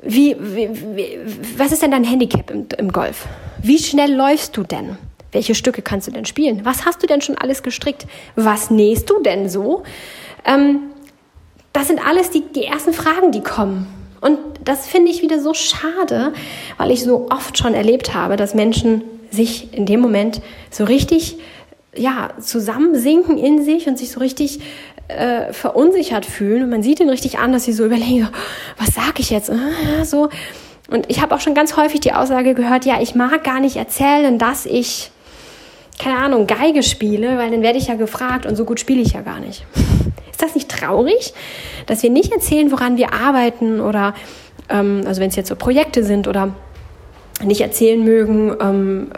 Wie, 0.03 0.35
wie, 0.41 0.71
wie 0.97 1.19
was 1.57 1.73
ist 1.73 1.83
denn 1.83 1.91
dein 1.91 2.05
Handicap 2.05 2.51
im, 2.51 2.67
im 2.79 2.91
Golf? 2.91 3.27
Wie 3.63 3.79
schnell 3.79 4.15
läufst 4.15 4.57
du 4.57 4.63
denn? 4.63 4.97
Welche 5.33 5.55
Stücke 5.55 5.83
kannst 5.83 6.09
du 6.09 6.13
denn 6.13 6.25
spielen? 6.25 6.65
Was 6.65 6.85
hast 6.85 7.03
du 7.03 7.07
denn 7.07 7.21
schon 7.21 7.39
alles 7.39 7.63
gestrickt? 7.63 8.07
Was 8.37 8.71
nähst 8.71 9.09
du 9.11 9.21
denn 9.23 9.49
so? 9.49 9.83
Ähm, 10.45 10.81
das 11.73 11.87
sind 11.87 12.05
alles 12.05 12.31
die, 12.31 12.43
die 12.43 12.65
ersten 12.65 12.93
Fragen, 12.93 13.31
die 13.31 13.43
kommen. 13.43 13.87
Und 14.21 14.39
das 14.65 14.87
finde 14.87 15.11
ich 15.11 15.23
wieder 15.23 15.41
so 15.41 15.55
schade, 15.55 16.33
weil 16.77 16.91
ich 16.91 17.03
so 17.03 17.29
oft 17.31 17.57
schon 17.57 17.75
erlebt 17.75 18.13
habe, 18.13 18.37
dass 18.37 18.55
Menschen 18.55 19.03
sich 19.31 19.73
in 19.73 19.87
dem 19.87 20.01
Moment 20.01 20.43
so 20.71 20.85
richtig 20.85 21.39
ja, 21.95 22.31
zusammensinken 22.41 23.39
in 23.39 23.65
sich 23.65 23.87
und 23.87 23.99
sich 23.99 24.11
so 24.11 24.21
richtig 24.21 24.61
äh, 25.09 25.53
verunsichert 25.53 26.27
fühlen. 26.27 26.65
Und 26.65 26.71
man 26.71 26.83
sieht 26.83 27.01
ihnen 27.01 27.11
richtig 27.11 27.39
an, 27.39 27.53
dass 27.53 27.65
sie 27.65 27.73
so 27.73 27.85
überlegen, 27.85 28.29
was 28.77 28.95
sage 28.95 29.21
ich 29.21 29.31
jetzt? 29.31 29.51
Ah, 29.51 30.05
so. 30.05 30.29
Und 30.89 31.09
ich 31.09 31.21
habe 31.21 31.35
auch 31.35 31.41
schon 31.41 31.55
ganz 31.55 31.77
häufig 31.77 32.01
die 32.01 32.13
Aussage 32.13 32.55
gehört, 32.55 32.85
ja, 32.85 33.01
ich 33.01 33.15
mag 33.15 33.45
gar 33.45 33.61
nicht 33.61 33.77
erzählen, 33.77 34.39
dass 34.39 34.67
ich 34.67 35.11
keine 36.01 36.17
Ahnung, 36.17 36.47
Geige 36.47 36.83
spiele, 36.83 37.37
weil 37.37 37.51
dann 37.51 37.63
werde 37.63 37.79
ich 37.79 37.89
ja 37.89 37.95
gefragt 37.95 38.47
und 38.47 38.57
so 38.57 38.65
gut 38.65 38.81
spiele 38.81 39.03
ich 39.03 39.13
ja 39.13 39.21
gar 39.21 39.39
nicht. 39.39 39.67
Ist 40.31 40.43
das 40.43 40.55
nicht 40.55 40.71
traurig, 40.71 41.35
dass 41.87 42.03
wir 42.03 42.11
nicht 42.11 42.33
erzählen, 42.33 42.73
woran 42.73 42.97
wir 42.97 43.13
arbeiten 43.13 43.81
oder, 43.81 44.15
ähm, 44.71 45.03
also 45.07 45.21
wenn 45.21 45.29
es 45.29 45.37
jetzt 45.37 45.49
so 45.49 45.57
Projekte 45.57 46.03
sind 46.03 46.27
oder 46.27 46.55
nicht 47.45 47.61
erzählen 47.61 48.03
mögen, 48.03 48.57
ähm, 48.61 49.09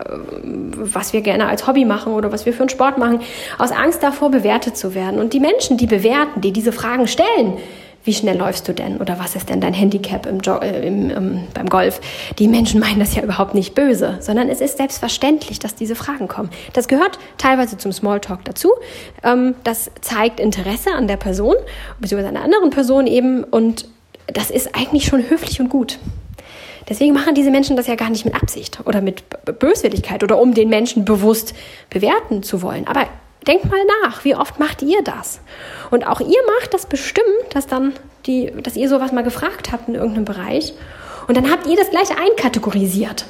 was 0.75 1.13
wir 1.13 1.21
gerne 1.21 1.47
als 1.47 1.67
Hobby 1.67 1.85
machen 1.85 2.13
oder 2.15 2.33
was 2.33 2.47
wir 2.47 2.53
für 2.53 2.61
einen 2.61 2.69
Sport 2.69 2.99
machen, 2.99 3.21
aus 3.59 3.71
Angst 3.71 4.03
davor 4.03 4.31
bewertet 4.31 4.77
zu 4.77 4.95
werden. 4.95 5.21
Und 5.21 5.33
die 5.33 5.41
Menschen, 5.41 5.77
die 5.77 5.87
bewerten, 5.87 6.41
die 6.41 6.53
diese 6.53 6.73
Fragen 6.73 7.07
stellen, 7.07 7.59
wie 8.05 8.15
schnell 8.15 8.37
läufst 8.37 8.67
du 8.69 8.73
denn 8.73 8.99
oder 8.99 9.19
was 9.19 9.37
ist 9.37 9.49
denn 9.49 9.61
dein 9.61 9.75
Handicap 9.75 10.27
im 10.27 10.41
jo 10.41 10.59
äh, 10.59 10.87
im, 10.87 11.11
ähm, 11.11 11.45
beim 11.55 11.69
Golf? 11.69 12.01
Die 12.39 12.49
Menschen 12.49 12.81
meinen 12.81 12.99
das 12.99 13.15
ja 13.15 13.23
überhaupt 13.23 13.55
nicht 13.55 13.75
böse, 13.75 14.17
sondern 14.21 14.49
es 14.49 14.61
ist 14.61 14.77
selbstverständlich, 14.77 15.59
dass 15.59 15.75
diese 15.75 15.95
Fragen 15.95 16.29
kommen. 16.29 16.51
Das 16.73 16.89
gehört 16.89 17.19
teilweise 17.39 17.79
zum 17.79 17.93
Smalltalk 17.93 18.45
dazu. 18.45 18.71
Ähm, 19.23 19.55
das 19.65 19.91
zeigt 20.01 20.41
Interesse 20.41 20.93
an 20.93 21.07
der 21.07 21.17
Person, 21.17 21.55
beziehungsweise 22.01 22.35
einer 22.35 22.45
anderen 22.45 22.71
Person 22.71 23.07
eben 23.07 23.45
und 23.45 23.87
das 24.27 24.51
ist 24.51 24.75
eigentlich 24.75 25.05
schon 25.05 25.29
höflich 25.29 25.61
und 25.61 25.69
gut. 25.69 25.99
Deswegen 26.89 27.15
machen 27.15 27.35
diese 27.35 27.51
Menschen 27.51 27.77
das 27.77 27.87
ja 27.87 27.95
gar 27.95 28.11
nicht 28.11 28.25
mit 28.25 28.35
Absicht 28.35 28.81
oder 28.85 29.01
mit 29.01 29.23
Böswilligkeit 29.59 30.23
oder 30.25 30.39
um 30.39 30.55
den 30.55 30.69
Menschen 30.69 31.05
bewusst 31.05 31.55
bewerten 31.91 32.43
zu 32.43 32.63
wollen. 32.63 32.87
Aber 32.87 33.07
denkt 33.47 33.71
mal 33.71 33.85
nach, 34.03 34.25
wie 34.25 34.35
oft 34.35 34.59
macht 34.59 34.83
ihr 34.83 35.03
das? 35.03 35.41
Und 35.91 36.07
auch 36.07 36.21
ihr 36.21 36.41
macht 36.59 36.75
das 36.75 36.87
bestimmt, 36.87 37.27
dass 37.55 37.67
dann 37.67 37.93
die, 38.27 38.53
dass 38.63 38.77
ihr 38.77 38.89
sowas 38.89 39.13
mal 39.13 39.25
gefragt 39.25 39.73
habt 39.73 39.89
in 39.89 39.95
irgendeinem 39.95 40.25
Bereich. 40.25 40.75
Und 41.29 41.37
dann 41.37 41.51
habt 41.51 41.67
ihr 41.67 41.77
das 41.77 41.91
gleich 41.91 42.11
einkategorisiert. 42.11 43.27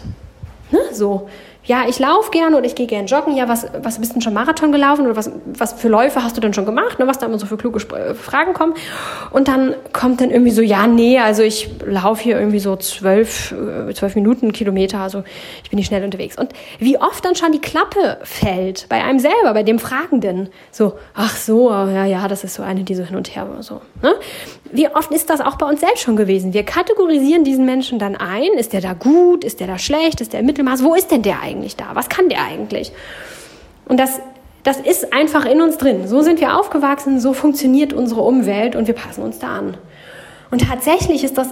Ne? 0.73 0.81
So, 0.93 1.29
ja, 1.64 1.85
ich 1.88 2.00
laufe 2.00 2.33
gerne 2.33 2.57
oder 2.57 2.67
ich 2.67 2.75
gehe 2.75 2.88
gerne 2.88 3.07
joggen. 3.07 3.37
Ja, 3.37 3.49
was, 3.49 3.67
was 3.83 4.00
bist 4.00 4.14
denn 4.14 4.21
schon 4.21 4.35
Marathon 4.35 4.73
gelaufen 4.73 5.07
oder 5.07 5.14
was, 5.14 5.31
was 5.47 5.75
für 5.75 5.88
Läufe 5.88 6.25
hast 6.25 6.37
du 6.37 6.41
denn 6.41 6.52
schon 6.52 6.67
gemacht? 6.67 6.99
Ne, 6.99 7.07
was 7.07 7.19
da 7.19 7.26
immer 7.26 7.38
so 7.38 7.47
für 7.47 7.57
kluge 7.57 7.79
äh, 7.95 8.14
Fragen 8.14 8.52
kommen. 8.52 8.75
Und 9.31 9.47
dann 9.47 9.75
kommt 9.93 10.21
dann 10.21 10.31
irgendwie 10.31 10.50
so, 10.50 10.61
ja, 10.61 10.88
nee, 10.88 11.21
also 11.21 11.43
ich 11.43 11.71
laufe 11.87 12.25
hier 12.25 12.37
irgendwie 12.37 12.59
so 12.59 12.75
zwölf, 12.75 13.52
äh, 13.52 13.95
zwölf 13.95 14.17
Minuten 14.17 14.52
Kilometer, 14.52 14.99
also 14.99 15.23
ich 15.62 15.71
bin 15.71 15.76
nicht 15.76 15.87
schnell 15.87 16.02
unterwegs. 16.02 16.37
Und 16.37 16.52
wie 16.81 16.99
oft 16.99 17.25
dann 17.25 17.37
schon 17.37 17.52
die 17.52 17.61
Klappe 17.61 18.19
fällt 18.25 18.88
bei 18.88 19.05
einem 19.05 19.21
selber, 19.21 19.55
bei 19.55 19.62
dem 19.62 19.79
Fragenden. 19.79 20.49
So, 20.73 20.95
ach 21.14 21.37
so, 21.37 21.71
ja, 21.71 22.07
ja, 22.07 22.26
das 22.26 22.43
ist 22.43 22.55
so 22.55 22.64
eine, 22.64 22.83
die 22.83 22.97
so 22.97 23.05
hin 23.05 23.17
und 23.17 23.37
her 23.37 23.47
so. 23.61 23.81
Ne? 24.02 24.14
Wie 24.73 24.88
oft 24.88 25.12
ist 25.12 25.29
das 25.29 25.41
auch 25.41 25.57
bei 25.57 25.67
uns 25.67 25.81
selbst 25.81 26.00
schon 26.00 26.17
gewesen? 26.17 26.55
Wir 26.55 26.64
kategorisieren 26.64 27.45
diesen 27.45 27.67
Menschen 27.67 27.99
dann 27.99 28.17
ein. 28.17 28.52
Ist 28.57 28.73
der 28.73 28.81
da 28.81 28.95
gut? 28.95 29.45
Ist 29.45 29.61
der 29.61 29.67
da 29.67 29.79
schlecht? 29.79 30.21
Ist 30.21 30.33
der 30.33 30.41
im 30.41 30.47
Mittelmaß? 30.47 30.83
Wo 30.83 30.95
ist 30.95 31.11
denn 31.11 31.23
der 31.23 31.41
eigentlich 31.41 31.76
da? 31.76 31.91
Was 31.95 32.09
kann 32.09 32.29
der 32.31 32.43
eigentlich? 32.43 32.91
Und 33.85 33.99
das, 33.99 34.21
das 34.62 34.79
ist 34.79 35.12
einfach 35.12 35.45
in 35.45 35.61
uns 35.61 35.76
drin. 35.76 36.09
So 36.09 36.23
sind 36.23 36.41
wir 36.41 36.59
aufgewachsen, 36.59 37.21
so 37.21 37.35
funktioniert 37.35 37.93
unsere 37.93 38.23
Umwelt 38.23 38.75
und 38.75 38.87
wir 38.87 38.95
passen 38.95 39.23
uns 39.23 39.38
da 39.38 39.59
an. 39.59 39.76
Und 40.50 40.67
tatsächlich 40.67 41.23
ist 41.23 41.37
das 41.37 41.49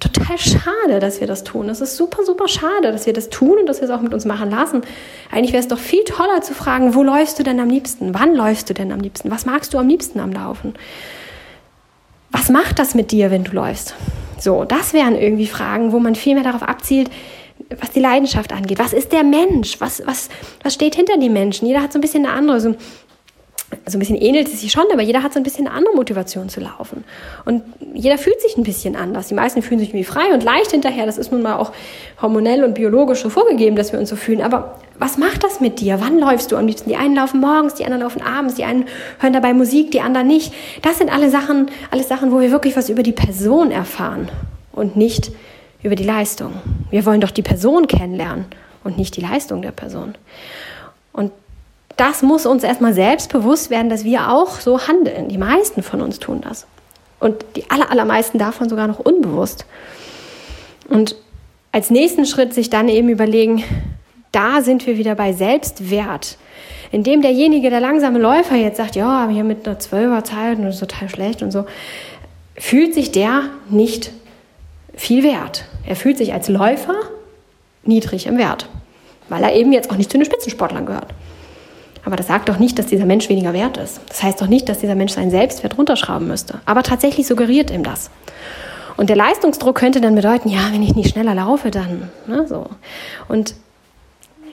total 0.00 0.38
schade, 0.38 0.98
dass 1.00 1.20
wir 1.20 1.26
das 1.26 1.44
tun. 1.44 1.68
Es 1.68 1.80
ist 1.80 1.96
super, 1.96 2.24
super 2.24 2.48
schade, 2.48 2.92
dass 2.92 3.06
wir 3.06 3.12
das 3.12 3.30
tun 3.30 3.58
und 3.58 3.66
dass 3.66 3.80
wir 3.80 3.88
es 3.88 3.94
auch 3.94 4.02
mit 4.02 4.12
uns 4.14 4.24
machen 4.24 4.50
lassen. 4.50 4.82
Eigentlich 5.30 5.52
wäre 5.52 5.60
es 5.60 5.68
doch 5.68 5.78
viel 5.78 6.04
toller 6.04 6.42
zu 6.42 6.54
fragen, 6.54 6.94
wo 6.94 7.02
läufst 7.02 7.38
du 7.38 7.42
denn 7.42 7.60
am 7.60 7.68
liebsten? 7.68 8.14
Wann 8.14 8.34
läufst 8.34 8.68
du 8.68 8.74
denn 8.74 8.92
am 8.92 9.00
liebsten? 9.00 9.30
Was 9.30 9.46
magst 9.46 9.72
du 9.74 9.78
am 9.78 9.88
liebsten 9.88 10.20
am 10.20 10.32
Laufen? 10.32 10.74
Was 12.46 12.52
macht 12.52 12.78
das 12.78 12.94
mit 12.94 13.10
dir, 13.10 13.32
wenn 13.32 13.42
du 13.42 13.50
läufst? 13.50 13.96
So, 14.38 14.62
das 14.62 14.92
wären 14.92 15.16
irgendwie 15.16 15.48
Fragen, 15.48 15.90
wo 15.90 15.98
man 15.98 16.14
viel 16.14 16.34
mehr 16.34 16.44
darauf 16.44 16.62
abzielt, 16.62 17.10
was 17.80 17.90
die 17.90 17.98
Leidenschaft 17.98 18.52
angeht. 18.52 18.78
Was 18.78 18.92
ist 18.92 19.10
der 19.10 19.24
Mensch? 19.24 19.80
Was, 19.80 20.00
was, 20.06 20.28
was 20.62 20.74
steht 20.74 20.94
hinter 20.94 21.18
den 21.18 21.32
Menschen? 21.32 21.66
Jeder 21.66 21.82
hat 21.82 21.92
so 21.92 21.98
ein 21.98 22.02
bisschen 22.02 22.24
eine 22.24 22.32
andere, 22.32 22.60
so, 22.60 22.76
so 23.86 23.96
ein 23.96 23.98
bisschen 23.98 24.16
ähnelt 24.16 24.46
es 24.48 24.60
sich 24.60 24.70
schon, 24.70 24.84
aber 24.92 25.02
jeder 25.02 25.22
hat 25.22 25.32
so 25.32 25.40
ein 25.40 25.42
bisschen 25.42 25.66
eine 25.66 25.76
andere 25.76 25.94
Motivation 25.94 26.48
zu 26.48 26.60
laufen. 26.60 27.04
Und 27.44 27.62
jeder 27.94 28.16
fühlt 28.16 28.40
sich 28.40 28.56
ein 28.56 28.62
bisschen 28.62 28.94
anders. 28.94 29.28
Die 29.28 29.34
meisten 29.34 29.60
fühlen 29.60 29.80
sich 29.80 29.88
irgendwie 29.88 30.04
frei 30.04 30.32
und 30.32 30.44
leicht 30.44 30.70
hinterher. 30.70 31.04
Das 31.06 31.18
ist 31.18 31.32
nun 31.32 31.42
mal 31.42 31.56
auch 31.56 31.72
hormonell 32.22 32.62
und 32.62 32.74
biologisch 32.74 33.22
so 33.22 33.30
vorgegeben, 33.30 33.74
dass 33.74 33.92
wir 33.92 33.98
uns 33.98 34.08
so 34.08 34.16
fühlen. 34.16 34.40
Aber 34.40 34.78
was 34.98 35.18
macht 35.18 35.42
das 35.42 35.60
mit 35.60 35.80
dir? 35.80 36.00
Wann 36.00 36.18
läufst 36.18 36.52
du 36.52 36.56
am 36.56 36.66
liebsten? 36.66 36.90
Die 36.90 36.96
einen 36.96 37.16
laufen 37.16 37.40
morgens, 37.40 37.74
die 37.74 37.84
anderen 37.84 38.02
laufen 38.02 38.22
abends, 38.22 38.54
die 38.54 38.64
einen 38.64 38.86
hören 39.18 39.32
dabei 39.32 39.52
Musik, 39.52 39.90
die 39.90 40.00
anderen 40.00 40.28
nicht. 40.28 40.54
Das 40.82 40.98
sind 40.98 41.12
alle 41.12 41.28
Sachen, 41.28 41.70
alles 41.90 42.08
Sachen, 42.08 42.30
wo 42.30 42.40
wir 42.40 42.52
wirklich 42.52 42.76
was 42.76 42.88
über 42.88 43.02
die 43.02 43.12
Person 43.12 43.72
erfahren 43.72 44.28
und 44.72 44.96
nicht 44.96 45.32
über 45.82 45.96
die 45.96 46.04
Leistung. 46.04 46.52
Wir 46.90 47.04
wollen 47.04 47.20
doch 47.20 47.30
die 47.32 47.42
Person 47.42 47.88
kennenlernen 47.88 48.46
und 48.84 48.96
nicht 48.96 49.16
die 49.16 49.20
Leistung 49.20 49.62
der 49.62 49.72
Person. 49.72 50.14
Das 51.96 52.22
muss 52.22 52.44
uns 52.44 52.62
erstmal 52.62 52.92
selbst 52.92 53.32
bewusst 53.32 53.70
werden, 53.70 53.88
dass 53.88 54.04
wir 54.04 54.30
auch 54.30 54.60
so 54.60 54.86
handeln. 54.86 55.28
Die 55.28 55.38
meisten 55.38 55.82
von 55.82 56.02
uns 56.02 56.18
tun 56.18 56.42
das. 56.42 56.66
Und 57.20 57.44
die 57.56 57.70
aller, 57.70 57.90
allermeisten 57.90 58.38
davon 58.38 58.68
sogar 58.68 58.86
noch 58.86 58.98
unbewusst. 58.98 59.64
Und 60.88 61.16
als 61.72 61.90
nächsten 61.90 62.26
Schritt 62.26 62.52
sich 62.52 62.68
dann 62.68 62.88
eben 62.88 63.08
überlegen, 63.08 63.64
da 64.32 64.60
sind 64.60 64.86
wir 64.86 64.98
wieder 64.98 65.14
bei 65.14 65.32
Selbstwert. 65.32 66.36
Indem 66.92 67.22
derjenige, 67.22 67.70
der 67.70 67.80
langsame 67.80 68.18
Läufer 68.18 68.56
jetzt 68.56 68.76
sagt, 68.76 68.94
ja, 68.94 69.08
aber 69.08 69.32
hier 69.32 69.44
mit 69.44 69.66
einer 69.66 69.78
Zwölferzeit 69.78 70.58
und 70.58 70.66
ist 70.66 70.78
total 70.80 71.08
schlecht 71.08 71.42
und 71.42 71.50
so, 71.50 71.64
fühlt 72.58 72.94
sich 72.94 73.12
der 73.12 73.44
nicht 73.68 74.12
viel 74.94 75.24
wert. 75.24 75.64
Er 75.86 75.96
fühlt 75.96 76.18
sich 76.18 76.32
als 76.32 76.48
Läufer 76.48 76.94
niedrig 77.84 78.26
im 78.26 78.38
Wert, 78.38 78.68
weil 79.28 79.42
er 79.42 79.54
eben 79.54 79.72
jetzt 79.72 79.90
auch 79.90 79.96
nicht 79.96 80.10
zu 80.10 80.18
den 80.18 80.24
Spitzensportlern 80.24 80.86
gehört. 80.86 81.12
Aber 82.06 82.16
das 82.16 82.28
sagt 82.28 82.48
doch 82.48 82.58
nicht, 82.60 82.78
dass 82.78 82.86
dieser 82.86 83.04
Mensch 83.04 83.28
weniger 83.28 83.52
wert 83.52 83.78
ist. 83.78 84.00
Das 84.08 84.22
heißt 84.22 84.40
doch 84.40 84.46
nicht, 84.46 84.68
dass 84.68 84.78
dieser 84.78 84.94
Mensch 84.94 85.12
seinen 85.12 85.32
Selbstwert 85.32 85.76
runterschrauben 85.76 86.28
müsste. 86.28 86.60
Aber 86.64 86.84
tatsächlich 86.84 87.26
suggeriert 87.26 87.72
ihm 87.72 87.82
das. 87.82 88.10
Und 88.96 89.10
der 89.10 89.16
Leistungsdruck 89.16 89.76
könnte 89.76 90.00
dann 90.00 90.14
bedeuten, 90.14 90.48
ja, 90.48 90.68
wenn 90.70 90.84
ich 90.84 90.94
nicht 90.94 91.10
schneller 91.10 91.34
laufe, 91.34 91.72
dann 91.72 92.08
ne, 92.28 92.46
so. 92.46 92.66
Und 93.26 93.56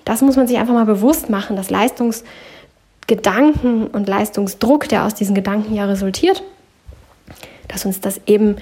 das 0.04 0.22
muss 0.22 0.36
man 0.36 0.48
sich 0.48 0.58
einfach 0.58 0.74
mal 0.74 0.88
bewusst 0.88 1.30
machen, 1.30 1.56
dass 1.56 1.70
Leistungsgedanken 1.70 3.86
und 3.86 4.10
Leistungsdruck, 4.10 4.90
der 4.90 5.06
aus 5.06 5.14
diesen 5.14 5.36
Gedanken 5.36 5.76
ja 5.76 5.86
resultiert, 5.86 6.42
dass 7.68 7.86
uns 7.86 8.02
das 8.02 8.20
eben 8.26 8.56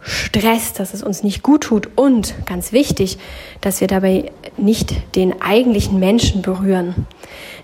Stress, 0.00 0.72
dass 0.72 0.94
es 0.94 1.02
uns 1.02 1.22
nicht 1.22 1.42
gut 1.42 1.64
tut 1.64 1.88
und 1.96 2.34
ganz 2.46 2.72
wichtig, 2.72 3.18
dass 3.60 3.80
wir 3.80 3.88
dabei 3.88 4.30
nicht 4.56 4.94
den 5.16 5.42
eigentlichen 5.42 5.98
Menschen 5.98 6.42
berühren. 6.42 7.06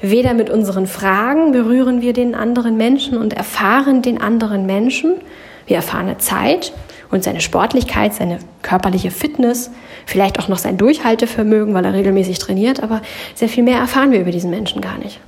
Weder 0.00 0.34
mit 0.34 0.50
unseren 0.50 0.86
Fragen 0.86 1.52
berühren 1.52 2.02
wir 2.02 2.12
den 2.12 2.34
anderen 2.34 2.76
Menschen 2.76 3.16
und 3.16 3.32
erfahren 3.32 4.02
den 4.02 4.20
anderen 4.20 4.66
Menschen. 4.66 5.14
Wir 5.66 5.76
erfahren 5.76 6.14
Zeit 6.18 6.72
und 7.10 7.22
seine 7.24 7.40
Sportlichkeit, 7.40 8.12
seine 8.12 8.38
körperliche 8.62 9.10
Fitness, 9.10 9.70
vielleicht 10.04 10.38
auch 10.38 10.48
noch 10.48 10.58
sein 10.58 10.76
Durchhaltevermögen, 10.76 11.72
weil 11.72 11.84
er 11.84 11.94
regelmäßig 11.94 12.38
trainiert, 12.38 12.82
aber 12.82 13.00
sehr 13.34 13.48
viel 13.48 13.62
mehr 13.62 13.78
erfahren 13.78 14.10
wir 14.10 14.20
über 14.20 14.32
diesen 14.32 14.50
Menschen 14.50 14.80
gar 14.80 14.98
nicht. 14.98 15.20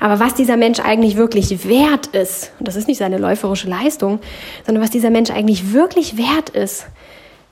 Aber 0.00 0.18
was 0.18 0.34
dieser 0.34 0.56
Mensch 0.56 0.80
eigentlich 0.80 1.16
wirklich 1.16 1.68
wert 1.68 2.08
ist, 2.08 2.52
und 2.58 2.66
das 2.66 2.74
ist 2.74 2.88
nicht 2.88 2.98
seine 2.98 3.18
läuferische 3.18 3.68
Leistung, 3.68 4.18
sondern 4.64 4.82
was 4.82 4.90
dieser 4.90 5.10
Mensch 5.10 5.30
eigentlich 5.30 5.72
wirklich 5.72 6.16
wert 6.16 6.48
ist, 6.50 6.86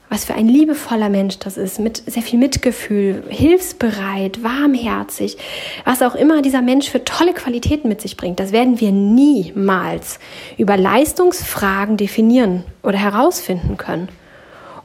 was 0.09 0.25
für 0.25 0.33
ein 0.33 0.47
liebevoller 0.47 1.09
Mensch 1.09 1.37
das 1.37 1.55
ist, 1.55 1.79
mit 1.79 2.01
sehr 2.07 2.23
viel 2.23 2.39
Mitgefühl, 2.39 3.23
hilfsbereit, 3.29 4.43
warmherzig, 4.43 5.37
was 5.85 6.01
auch 6.01 6.15
immer 6.15 6.41
dieser 6.41 6.63
Mensch 6.63 6.89
für 6.89 7.05
tolle 7.05 7.33
Qualitäten 7.33 7.87
mit 7.87 8.01
sich 8.01 8.17
bringt, 8.17 8.39
das 8.39 8.51
werden 8.51 8.79
wir 8.79 8.91
niemals 8.91 10.19
über 10.57 10.77
Leistungsfragen 10.77 11.95
definieren 11.95 12.63
oder 12.81 12.97
herausfinden 12.97 13.77
können. 13.77 14.09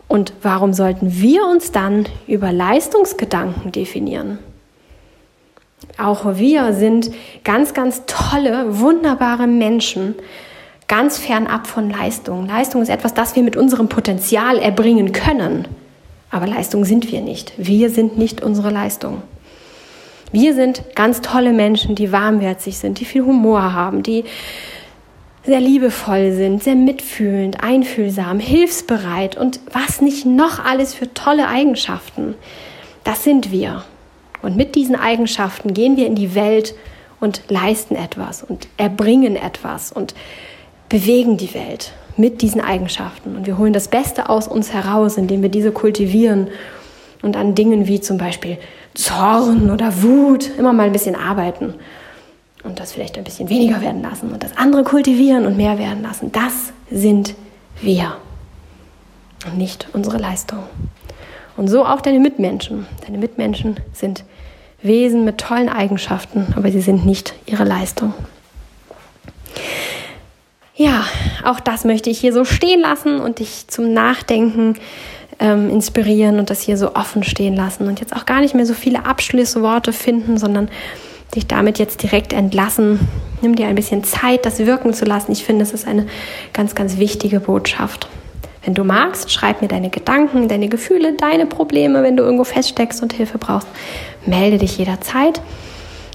Und 0.06 0.35
warum 0.42 0.75
sollten 0.75 1.18
wir 1.21 1.47
uns 1.47 1.73
dann 1.73 2.04
über 2.26 2.52
Leistungsgedanken 2.52 3.73
definieren? 3.73 4.38
Auch 5.99 6.37
wir 6.37 6.73
sind 6.73 7.11
ganz, 7.45 7.75
ganz 7.75 8.03
tolle, 8.07 8.81
wunderbare 8.81 9.47
Menschen, 9.47 10.14
ganz 10.88 11.19
fernab 11.19 11.67
von 11.67 11.91
Leistung. 11.91 12.47
Leistung 12.47 12.83
ist 12.83 12.88
etwas, 12.88 13.14
das 13.14 13.37
wir 13.37 13.43
mit 13.43 13.57
unserem 13.57 13.88
Potenzial 13.88 14.59
erbringen 14.59 15.12
können. 15.12 15.69
Aber 16.31 16.47
Leistung 16.47 16.85
sind 16.85 17.12
wir 17.12 17.21
nicht. 17.21 17.53
Wir 17.57 17.91
sind 17.91 18.19
nicht 18.19 18.43
unsere 18.43 18.71
Leistung. 18.71 19.23
Wir 20.33 20.53
sind 20.55 20.83
ganz 20.97 21.21
tolle 21.21 21.53
Menschen, 21.53 21.95
die 21.95 22.11
warmherzig 22.11 22.79
sind, 22.79 22.99
die 22.99 23.05
viel 23.05 23.25
Humor 23.25 23.73
haben, 23.73 24.03
die 24.03 24.25
sehr 25.45 25.61
liebevoll 25.61 26.33
sind, 26.33 26.64
sehr 26.64 26.75
mitfühlend, 26.75 27.62
einfühlsam, 27.62 28.41
hilfsbereit 28.41 29.37
und 29.37 29.61
was 29.73 30.00
nicht 30.00 30.26
noch 30.26 30.64
alles 30.64 30.95
für 30.95 31.12
tolle 31.14 31.47
Eigenschaften. 31.47 32.35
Das 33.05 33.23
sind 33.23 33.53
wir. 33.53 33.85
Und 34.45 34.57
mit 34.57 34.75
diesen 34.75 34.95
Eigenschaften 34.95 35.73
gehen 35.73 35.97
wir 35.97 36.07
in 36.07 36.15
die 36.15 36.35
Welt 36.35 36.75
und 37.19 37.43
leisten 37.49 37.97
etwas 37.97 38.43
und 38.43 38.69
erbringen 38.77 39.37
etwas 39.37 39.91
und 39.91 40.15
bewegen 40.89 41.39
die 41.39 41.55
Welt 41.55 41.93
mit 42.17 42.43
diesen 42.43 42.61
Eigenschaften. 42.61 43.37
Und 43.37 43.47
wir 43.47 43.57
holen 43.57 43.73
das 43.73 43.89
Beste 43.89 44.29
aus 44.29 44.47
uns 44.47 44.73
heraus, 44.73 45.17
indem 45.17 45.43
wir 45.43 45.49
diese 45.49 45.73
kultivieren 45.73 46.49
und 47.23 47.37
an 47.37 47.55
Dingen 47.55 47.87
wie 47.87 48.01
zum 48.01 48.19
Beispiel 48.19 48.59
Zorn 48.93 49.71
oder 49.71 50.03
Wut 50.03 50.51
immer 50.59 50.75
mal 50.75 50.87
ein 50.87 50.93
bisschen 50.93 51.17
arbeiten 51.17 51.75
und 52.63 52.79
das 52.79 52.93
vielleicht 52.93 53.17
ein 53.17 53.25
bisschen 53.25 53.49
weniger 53.49 53.81
werden 53.81 54.03
lassen 54.03 54.31
und 54.31 54.43
das 54.43 54.57
andere 54.57 54.85
kultivieren 54.85 55.47
und 55.47 55.57
mehr 55.57 55.79
werden 55.79 56.03
lassen. 56.03 56.31
Das 56.33 56.73
sind 56.91 57.35
wir 57.81 58.17
und 59.47 59.57
nicht 59.57 59.89
unsere 59.95 60.19
Leistung. 60.19 60.65
Und 61.57 61.69
so 61.69 61.85
auch 61.85 62.01
deine 62.01 62.19
Mitmenschen. 62.21 62.87
Deine 63.07 63.19
Mitmenschen 63.19 63.77
sind 63.93 64.25
Wesen 64.85 65.25
mit 65.25 65.38
tollen 65.38 65.69
Eigenschaften, 65.69 66.55
aber 66.57 66.71
sie 66.71 66.83
sind 66.83 67.05
nicht 67.07 67.35
ihre 67.47 67.64
Leistung. 67.64 68.14
Ja, 70.76 71.05
auch 71.45 71.59
das 71.59 71.85
möchte 71.85 72.11
ich 72.11 72.19
hier 72.19 72.33
so 72.33 72.45
stehen 72.45 72.81
lassen 72.81 73.21
und 73.21 73.38
dich 73.38 73.69
zum 73.69 73.93
Nachdenken 73.93 74.75
ähm, 75.41 75.71
inspirieren 75.71 76.38
und 76.38 76.50
das 76.50 76.61
hier 76.61 76.76
so 76.76 76.95
offen 76.95 77.23
stehen 77.25 77.57
lassen 77.57 77.88
und 77.88 78.00
jetzt 78.00 78.14
auch 78.14 78.26
gar 78.26 78.41
nicht 78.41 78.55
mehr 78.55 78.67
so 78.67 78.75
viele 78.75 79.07
Abschlussworte 79.07 79.93
finden, 79.93 80.37
sondern 80.37 80.69
dich 81.35 81.47
damit 81.47 81.79
jetzt 81.79 82.03
direkt 82.03 82.33
entlassen. 82.33 83.09
Nimm 83.41 83.57
dir 83.57 83.67
ein 83.67 83.75
bisschen 83.75 84.05
Zeit, 84.05 84.45
das 84.45 84.59
wirken 84.59 84.93
zu 84.93 85.05
lassen. 85.05 85.33
Ich 85.33 85.45
finde, 85.45 85.62
es 85.62 85.73
ist 85.73 85.87
eine 85.87 86.07
ganz, 86.53 86.75
ganz 86.75 86.99
wichtige 86.99 87.41
Botschaft. 87.41 88.09
Wenn 88.64 88.75
du 88.75 88.85
magst, 88.85 89.30
schreib 89.30 89.61
mir 89.61 89.68
deine 89.68 89.90
Gedanken, 89.90 90.49
deine 90.49 90.68
Gefühle, 90.68 91.14
deine 91.14 91.47
Probleme, 91.47 92.02
wenn 92.02 92.16
du 92.16 92.23
irgendwo 92.23 92.44
feststeckst 92.44 93.02
und 93.02 93.12
Hilfe 93.12 93.38
brauchst. 93.38 93.68
Melde 94.26 94.59
dich 94.59 94.78
jederzeit. 94.78 95.40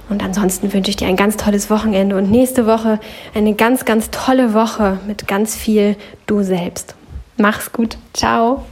Und 0.09 0.23
ansonsten 0.23 0.73
wünsche 0.73 0.89
ich 0.89 0.97
dir 0.97 1.07
ein 1.07 1.15
ganz 1.15 1.37
tolles 1.37 1.69
Wochenende 1.69 2.17
und 2.17 2.31
nächste 2.31 2.65
Woche 2.65 2.99
eine 3.35 3.53
ganz, 3.53 3.85
ganz 3.85 4.09
tolle 4.09 4.55
Woche 4.55 4.99
mit 5.05 5.27
ganz 5.27 5.55
viel 5.55 5.95
du 6.25 6.41
selbst. 6.41 6.95
Mach's 7.37 7.71
gut. 7.71 7.97
Ciao. 8.13 8.63